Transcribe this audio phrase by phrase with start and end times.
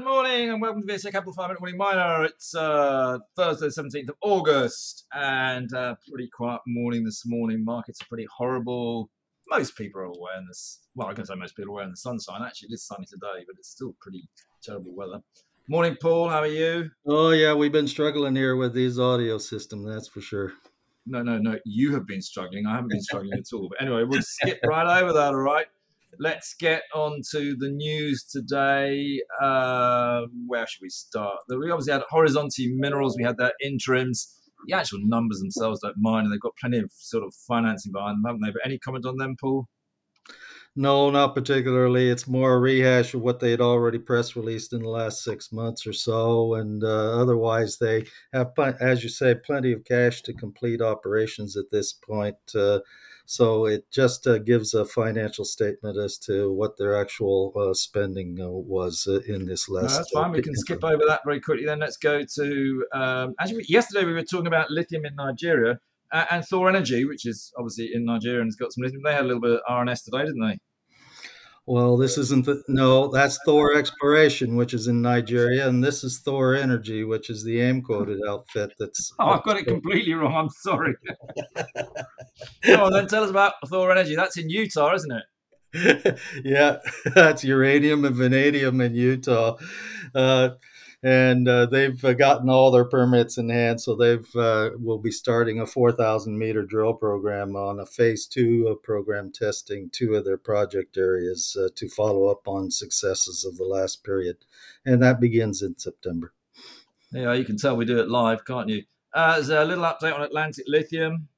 [0.00, 2.24] morning and welcome to VSA Capital 5 Minute Morning Miner.
[2.24, 7.62] It's uh, Thursday, 17th of August, and uh, pretty quiet morning this morning.
[7.62, 9.10] Markets are pretty horrible.
[9.50, 10.80] Most people are aware in this.
[10.94, 12.42] Well, I can say most people are aware in the sunshine.
[12.42, 14.28] Actually, it is sunny today, but it's still pretty
[14.62, 15.20] terrible weather.
[15.68, 16.30] Morning, Paul.
[16.30, 16.90] How are you?
[17.06, 19.84] Oh yeah, we've been struggling here with these audio system.
[19.84, 20.52] That's for sure.
[21.04, 21.58] No, no, no.
[21.66, 22.66] You have been struggling.
[22.66, 23.68] I haven't been struggling at all.
[23.68, 25.34] But anyway, we'll skip right over that.
[25.34, 25.66] All right.
[26.18, 29.20] Let's get on to the news today.
[29.40, 31.38] Uh, where should we start?
[31.48, 33.16] We obviously had Horizonte Minerals.
[33.16, 34.38] We had their interims.
[34.66, 38.16] The actual numbers themselves don't mind, and they've got plenty of sort of financing behind
[38.16, 38.52] them, haven't they?
[38.52, 39.68] But any comment on them, Paul?
[40.74, 42.08] No, not particularly.
[42.08, 45.52] It's more a rehash of what they had already press released in the last six
[45.52, 46.54] months or so.
[46.54, 51.70] And uh, otherwise, they have, as you say, plenty of cash to complete operations at
[51.70, 52.36] this point.
[52.54, 52.80] Uh,
[53.26, 58.38] so it just uh, gives a financial statement as to what their actual uh, spending
[58.40, 59.90] uh, was uh, in this last.
[59.90, 60.32] No, that's fine.
[60.32, 61.64] we can skip over that very quickly.
[61.64, 65.78] Then let's go to um, actually yesterday we were talking about lithium in Nigeria
[66.12, 69.02] and Thor Energy, which is obviously in Nigeria and has got some lithium.
[69.02, 70.58] They had a little bit of RNS today, didn't they?
[71.64, 76.18] Well, this isn't the, no, that's Thor Exploration, which is in Nigeria, and this is
[76.18, 78.72] Thor Energy, which is the AIM quoted outfit.
[78.80, 80.34] That's oh, I've got it completely wrong.
[80.34, 80.94] I'm sorry.
[82.62, 84.16] Come on, then tell us about Thor Energy.
[84.16, 85.24] That's in Utah, isn't it?
[86.44, 86.78] yeah,
[87.14, 89.56] that's uranium and vanadium in Utah.
[90.14, 90.50] Uh,
[91.02, 93.80] and uh, they've uh, gotten all their permits in hand.
[93.80, 98.78] So they've uh, will be starting a 4,000 meter drill program on a phase two
[98.84, 103.64] program, testing two of their project areas uh, to follow up on successes of the
[103.64, 104.36] last period,
[104.86, 106.32] and that begins in September.
[107.10, 108.84] Yeah, you can tell we do it live, can't you?
[109.12, 111.28] Uh, there's a little update on Atlantic Lithium.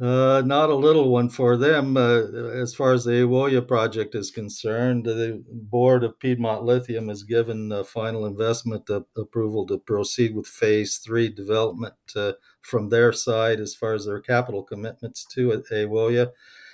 [0.00, 1.94] Uh, not a little one for them.
[1.94, 2.22] Uh,
[2.54, 7.84] as far as the Ewoyaa project is concerned, the board of Piedmont Lithium has given
[7.84, 13.92] final investment approval to proceed with phase three development uh, from their side as far
[13.92, 16.30] as their capital commitments to Ewoyaa.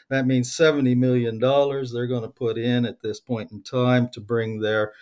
[0.08, 4.20] That means $70 million they're going to put in at this point in time to
[4.20, 4.92] bring their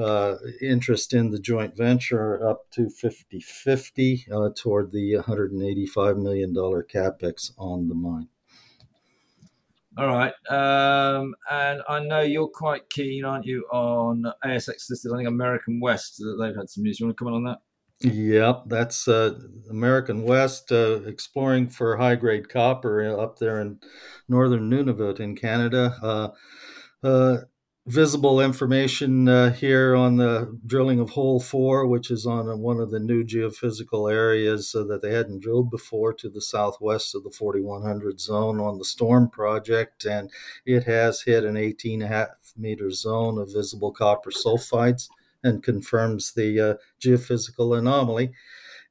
[0.00, 6.54] uh, interest in the joint venture up to 50 50 uh, toward the $185 million
[6.54, 8.28] capex on the mine.
[9.98, 10.32] All right.
[10.48, 15.80] Um, and I know you're quite keen, aren't you, on ASX listed, I think American
[15.80, 17.00] West, that they've had some news.
[17.00, 17.58] You want to comment on that?
[18.02, 23.78] Yep, that's uh, American West uh, exploring for high grade copper up there in
[24.26, 25.94] northern Nunavut in Canada.
[26.02, 26.28] Uh,
[27.06, 27.38] uh
[27.90, 32.92] visible information uh, here on the drilling of hole four, which is on one of
[32.92, 37.30] the new geophysical areas uh, that they hadn't drilled before to the southwest of the
[37.30, 40.04] 4100 zone on the Storm project.
[40.04, 40.30] And
[40.64, 45.08] it has hit an 18.5 meter zone of visible copper sulfides
[45.42, 48.30] and confirms the uh, geophysical anomaly.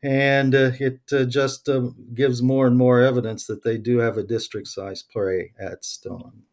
[0.04, 4.18] And uh, it uh, just uh, gives more and more evidence that they do have
[4.18, 6.44] a district size play at Storm.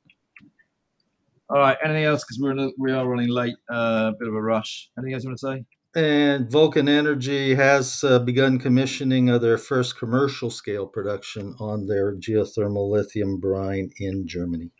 [1.49, 1.77] All right.
[1.84, 2.25] Anything else?
[2.25, 3.55] Because we're a, we are running late.
[3.71, 4.91] A uh, bit of a rush.
[4.99, 5.65] Anything else you want to say?
[5.97, 12.15] And Vulcan Energy has uh, begun commissioning of their first commercial scale production on their
[12.15, 14.71] geothermal lithium brine in Germany.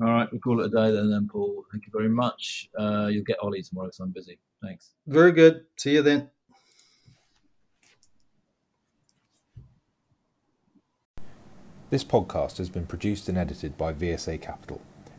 [0.00, 1.64] All right, we'll call it a day then, then Paul.
[1.72, 2.68] Thank you very much.
[2.78, 4.38] Uh, you'll get Ollie tomorrow because I'm busy.
[4.62, 4.90] Thanks.
[5.08, 5.64] Very good.
[5.76, 6.30] See you then.
[11.90, 14.80] This podcast has been produced and edited by VSA Capital.